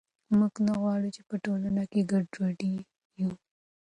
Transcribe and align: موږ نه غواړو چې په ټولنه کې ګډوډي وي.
موږ 0.37 0.53
نه 0.67 0.73
غواړو 0.81 1.13
چې 1.15 1.21
په 1.29 1.35
ټولنه 1.45 1.83
کې 1.91 2.01
ګډوډي 2.11 2.73
وي. 3.15 3.29